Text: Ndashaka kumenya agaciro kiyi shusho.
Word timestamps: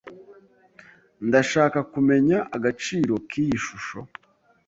Ndashaka 1.27 1.79
kumenya 1.91 2.37
agaciro 2.55 3.13
kiyi 3.29 3.57
shusho. 3.65 3.99